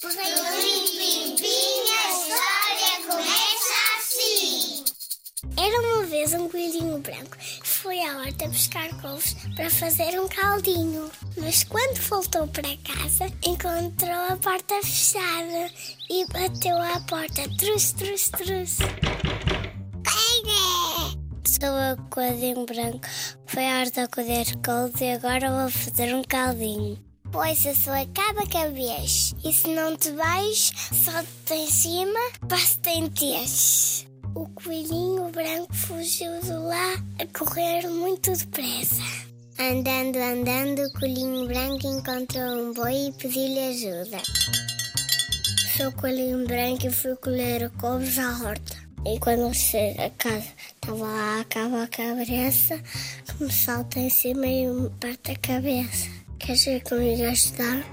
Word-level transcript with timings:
Pim, 0.00 0.08
pim, 0.08 1.36
pim, 1.36 1.92
a 1.92 2.10
história 2.10 3.06
começa 3.06 3.74
assim. 3.98 4.84
Era 5.58 5.78
uma 5.78 6.06
vez 6.06 6.32
um 6.32 6.48
coelhinho 6.48 6.98
branco 7.00 7.36
que 7.36 7.68
foi 7.68 8.00
à 8.00 8.16
horta 8.16 8.48
buscar 8.48 8.88
couves 9.02 9.36
para 9.54 9.68
fazer 9.68 10.18
um 10.18 10.26
caldinho. 10.26 11.10
Mas 11.36 11.64
quando 11.64 12.00
voltou 12.00 12.48
para 12.48 12.78
casa, 12.78 13.26
encontrou 13.44 14.24
a 14.30 14.38
porta 14.38 14.80
fechada 14.82 15.70
e 16.08 16.24
bateu 16.28 16.78
à 16.78 16.98
porta. 17.00 17.42
Trus, 17.58 17.92
trus, 17.92 18.30
trus. 18.30 18.78
Sou 21.44 21.68
o 21.68 22.08
coelhinho 22.08 22.64
branco. 22.64 23.06
Foi 23.44 23.66
à 23.66 23.80
horta 23.80 24.08
colher 24.08 24.46
couves 24.64 24.98
e 25.02 25.10
agora 25.10 25.50
vou 25.50 25.70
fazer 25.70 26.14
um 26.14 26.24
caldinho. 26.24 27.09
Pois 27.32 27.64
a 27.64 27.74
sua 27.74 28.04
caba 28.06 28.44
cabeça. 28.48 29.36
E 29.44 29.52
se 29.52 29.68
não 29.68 29.96
te 29.96 30.10
vais, 30.12 30.72
solta 31.04 31.54
em 31.54 31.70
cima, 31.70 32.18
basta 32.42 32.90
em 32.90 33.08
teias. 33.08 34.04
O 34.34 34.48
coelhinho 34.48 35.30
branco 35.30 35.72
fugiu 35.72 36.40
de 36.40 36.52
lá 36.52 36.94
a 37.20 37.38
correr 37.38 37.88
muito 37.88 38.32
depressa. 38.32 39.02
Andando, 39.58 40.16
andando, 40.16 40.82
o 40.82 40.92
coelhinho 40.98 41.46
branco 41.46 41.86
encontrou 41.86 42.70
um 42.70 42.72
boi 42.72 43.08
e 43.08 43.12
pediu-lhe 43.12 43.60
ajuda. 43.60 44.22
Sou 45.76 45.88
o 45.88 45.92
coelhinho 45.92 46.46
branco 46.46 46.90
fui 46.90 47.14
colher 47.16 47.70
couves 47.78 48.18
à 48.18 48.38
horta. 48.42 48.76
E 49.06 49.18
quando 49.18 49.54
cheguei 49.54 50.04
a 50.04 50.10
casa, 50.10 50.52
estava 50.74 51.04
lá 51.04 51.40
a 51.40 51.44
cava 51.44 51.84
a 51.84 51.86
cabeça, 51.86 52.78
que 53.24 53.44
me 53.44 53.52
salta 53.52 53.98
em 53.98 54.10
cima 54.10 54.46
e 54.46 54.66
me 54.66 54.90
parte 54.90 55.30
a 55.30 55.36
cabeça. 55.36 56.19
Queres 56.40 56.66
ir 56.66 56.82
comigo 56.82 57.22
ajudar? 57.24 57.84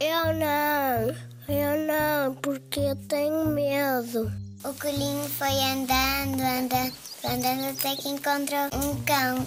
Eu 0.00 0.32
não, 0.32 1.14
eu 1.48 1.86
não, 1.86 2.34
porque 2.36 2.80
eu 2.80 2.96
tenho 3.08 3.46
medo. 3.48 4.32
O 4.64 4.72
coelhinho 4.74 5.28
foi 5.28 5.48
andando, 5.48 6.40
andando, 6.40 6.94
andando 7.24 7.70
até 7.70 7.96
que 7.96 8.08
encontrou 8.08 8.66
um 8.74 9.02
cão. 9.02 9.44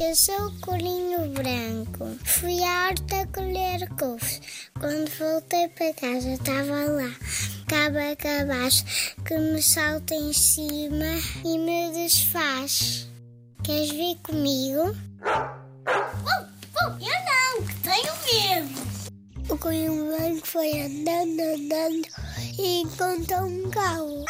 Eu 0.00 0.16
sou 0.16 0.48
o 0.48 0.60
coelhinho 0.60 1.32
branco. 1.32 2.18
Fui 2.24 2.62
à 2.64 2.88
horta 2.88 3.26
colher 3.32 3.88
couves. 3.96 4.40
Quando 4.80 5.08
voltei 5.16 5.68
para 5.68 5.94
casa, 5.94 6.32
estava 6.32 6.84
lá. 6.86 7.14
Caba 7.68 8.16
cabaço 8.16 8.84
que 9.24 9.38
me 9.38 9.62
salta 9.62 10.14
em 10.14 10.32
cima 10.32 11.06
e 11.44 11.56
me 11.56 11.92
desfaz. 11.92 13.08
Queres 13.62 13.90
vir 13.90 14.16
comigo? 14.24 14.92
O 19.62 19.66
coelho 19.66 20.08
branco 20.08 20.44
foi 20.44 20.72
andando, 20.72 21.40
andando 21.40 22.08
e 22.58 22.82
encontrou 22.82 23.42
um 23.42 23.70
cão. 23.70 24.24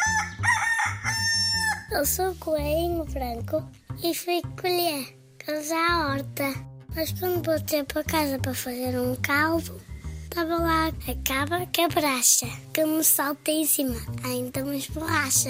Eu 1.89 2.05
sou 2.05 2.35
coelhinho 2.35 3.03
branco 3.05 3.67
e 4.03 4.13
fui 4.13 4.43
colher 4.61 5.17
couves 5.43 5.71
à 5.71 6.05
horta. 6.05 6.53
Mas 6.95 7.13
quando 7.13 7.43
voltei 7.43 7.83
para 7.83 8.03
casa 8.03 8.37
para 8.37 8.53
fazer 8.53 8.95
um 8.99 9.15
caldo, 9.15 9.81
estava 10.25 10.55
lá 10.55 10.89
a 10.89 11.27
caba 11.27 11.65
cabracha 11.73 12.45
que 12.71 12.85
me 12.85 13.03
salta 13.03 13.49
em 13.49 13.65
cima. 13.65 13.99
Ainda 14.23 14.63
me 14.63 14.77
esborracha. 14.77 15.49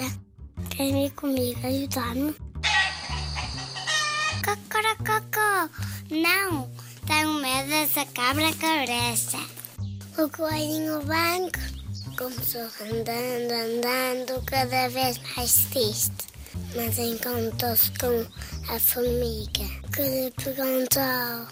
Quer 0.70 0.92
vir 0.92 1.10
comigo 1.10 1.60
ajudar-me? 1.66 2.34
Cocorococó! 4.42 5.68
Não! 6.10 6.70
Tenho 7.06 7.34
medo 7.34 7.68
dessa 7.68 8.06
cabra 8.06 8.50
cabeça. 8.54 9.53
O 10.16 10.28
coelhinho 10.28 11.02
branco 11.02 11.58
começou 12.16 12.62
andando, 12.80 13.52
andando, 13.52 14.44
cada 14.46 14.88
vez 14.88 15.18
mais 15.36 15.54
triste. 15.72 16.28
Mas 16.76 16.96
encontrou-se 17.00 17.90
com 17.98 18.24
a 18.72 18.78
formiga, 18.78 19.66
que 19.92 20.02
lhe 20.02 20.30
perguntou: 20.30 21.48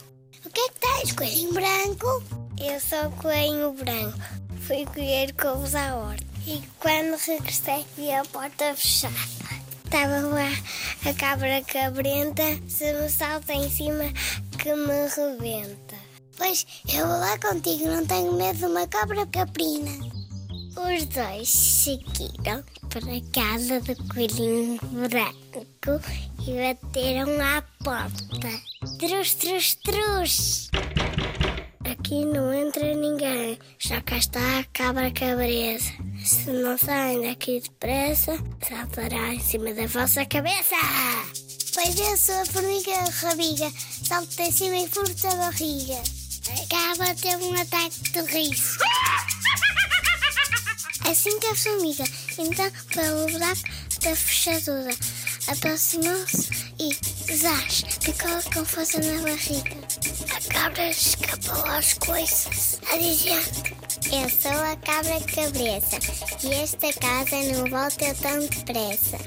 O 0.47 0.51
que 0.51 0.61
é 0.61 0.69
que 0.69 0.81
tens, 0.81 1.13
coelhinho 1.13 1.53
branco? 1.53 2.23
Eu 2.61 2.79
sou 2.79 3.09
o 3.09 3.17
coelhinho 3.17 3.73
branco. 3.73 4.19
Fui 4.61 4.87
colher 4.87 5.35
couves 5.35 5.75
à 5.75 5.97
horta. 5.97 6.25
E 6.47 6.63
quando 6.79 7.19
regressei, 7.19 7.85
vi 7.97 8.13
a 8.13 8.25
porta 8.27 8.77
fechada. 8.77 9.15
Estava 9.85 10.21
lá 10.21 10.51
a 11.05 11.15
cabra 11.15 11.63
cabrenta, 11.63 12.45
se 12.69 12.93
me 12.93 13.09
salta 13.11 13.55
em 13.55 13.69
cima 13.69 14.05
que 14.57 14.73
me 14.73 15.09
rebenta. 15.09 15.92
Pois 16.43 16.67
eu 16.93 17.07
vou 17.07 17.21
lá 17.21 17.39
contigo, 17.39 17.87
não 17.87 18.05
tenho 18.05 18.33
medo 18.33 18.59
de 18.59 18.65
uma 18.67 18.85
cabra 18.89 19.25
caprina. 19.29 19.93
Os 20.77 21.05
dois 21.05 21.49
seguiram 21.49 22.65
para 22.89 23.15
a 23.15 23.23
casa 23.33 23.81
do 23.81 24.09
coelhinho 24.09 24.81
branco 25.09 26.01
e 26.45 26.75
bateram 26.75 27.41
à 27.41 27.63
porta. 27.85 28.49
Trus, 28.99 29.35
trus, 29.35 29.75
trus! 29.85 30.71
Aqui 31.89 32.25
não 32.25 32.53
entra 32.53 32.93
ninguém, 32.93 33.57
já 33.79 34.01
cá 34.01 34.17
está 34.17 34.59
a 34.59 34.65
cabra 34.73 35.13
cabreza. 35.13 35.93
Se 36.25 36.51
não 36.51 36.77
saem 36.77 37.23
daqui 37.23 37.61
depressa, 37.61 38.37
saltará 38.69 39.33
em 39.33 39.39
cima 39.39 39.73
da 39.75 39.87
vossa 39.87 40.27
cabeça! 40.27 40.75
Pois 41.73 41.99
eu 42.01 42.17
sou 42.17 42.35
a 42.35 42.45
formiga 42.47 43.05
rabiga, 43.21 43.73
salto 44.05 44.41
em 44.41 44.51
cima 44.51 44.77
e 44.79 44.89
furto 44.89 45.29
a 45.29 45.37
barriga. 45.37 46.22
Acaba 46.51 47.15
ter 47.15 47.37
um 47.37 47.55
ataque 47.55 48.01
de 48.11 48.21
riso. 48.23 48.79
Assim 51.09 51.39
que 51.41 51.47
a 51.47 51.55
formiga 51.55 52.05
então 52.39 52.71
pelo 52.93 53.27
buraco 53.27 53.63
da 54.03 54.15
fechadura 54.17 54.95
aproximou-se 55.49 56.49
e 56.79 56.95
zás 57.35 57.85
ficou 58.01 58.41
com 58.53 58.65
força 58.65 58.99
na 58.99 59.23
barriga. 59.23 59.77
A 60.35 60.41
cabra 60.53 60.91
escapou 60.91 61.65
às 61.67 61.93
coisas 61.95 62.81
a 62.91 62.97
dizer 62.97 63.43
Eu 64.13 64.29
sou 64.31 64.53
a 64.53 64.77
cabra 64.77 65.21
cabeça 65.21 65.99
e 66.45 66.53
esta 66.55 66.93
casa 66.95 67.37
não 67.53 67.69
volta 67.71 68.15
tão 68.17 68.41
depressa. 68.47 69.19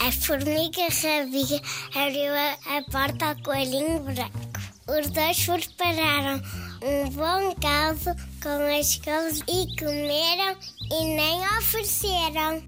A 0.00 0.10
formiga 0.12 0.88
rabiga 0.88 1.60
abriu 1.94 2.34
a, 2.34 2.56
a 2.78 2.82
porta 2.90 3.26
ao 3.26 3.36
coelhinho 3.42 4.00
branco. 4.00 4.51
Os 4.88 5.10
dois 5.10 5.46
prepararam 5.46 6.42
um 6.82 7.08
bom 7.10 7.54
caldo 7.60 8.20
com 8.42 8.80
as 8.80 8.96
couves 8.96 9.40
e 9.48 9.76
comeram 9.78 10.56
e 10.90 11.04
nem 11.04 11.40
ofereceram. 11.56 12.62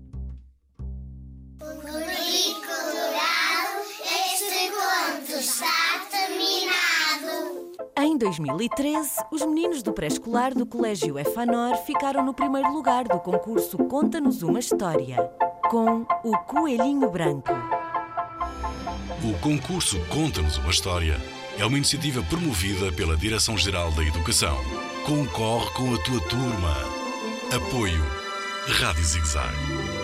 Comigo 1.58 2.60
colorado, 2.60 3.82
este 4.06 4.70
conto 4.70 5.32
está 5.40 6.06
terminado. 6.08 7.72
Em 7.98 8.16
2013, 8.16 9.10
os 9.32 9.44
meninos 9.44 9.82
do 9.82 9.92
pré-escolar 9.92 10.54
do 10.54 10.64
Colégio 10.64 11.18
Efanor 11.18 11.76
ficaram 11.78 12.24
no 12.24 12.32
primeiro 12.32 12.72
lugar 12.72 13.08
do 13.08 13.18
concurso 13.18 13.76
Conta-nos 13.76 14.42
uma 14.42 14.60
História, 14.60 15.16
com 15.68 16.06
o 16.22 16.38
Coelhinho 16.46 17.10
Branco. 17.10 17.50
O 19.24 19.40
concurso 19.40 19.98
Conta-nos 20.06 20.58
uma 20.58 20.70
História 20.70 21.18
é 21.58 21.64
uma 21.64 21.76
iniciativa 21.76 22.22
promovida 22.22 22.92
pela 22.92 23.16
Direção-Geral 23.16 23.92
da 23.92 24.02
Educação. 24.02 24.56
Concorre 25.04 25.70
com 25.70 25.94
a 25.94 25.98
tua 25.98 26.20
turma. 26.22 26.76
Apoio 27.52 28.04
Rádio 28.66 29.04
Zigzag. 29.04 30.03